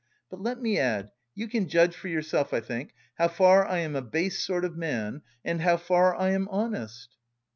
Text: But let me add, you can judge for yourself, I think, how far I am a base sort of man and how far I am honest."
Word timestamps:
But 0.31 0.41
let 0.41 0.59
me 0.59 0.79
add, 0.79 1.11
you 1.35 1.47
can 1.47 1.67
judge 1.67 1.95
for 1.95 2.07
yourself, 2.07 2.55
I 2.55 2.59
think, 2.59 2.95
how 3.19 3.27
far 3.27 3.67
I 3.67 3.77
am 3.81 3.95
a 3.95 4.01
base 4.01 4.39
sort 4.43 4.65
of 4.65 4.75
man 4.75 5.21
and 5.45 5.61
how 5.61 5.77
far 5.77 6.15
I 6.15 6.29
am 6.31 6.47
honest." 6.49 7.09